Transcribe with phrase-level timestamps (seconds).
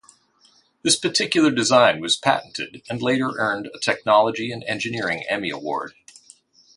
[0.81, 5.93] This particular design was patented and later earned a Technology and Engineering Emmy Award.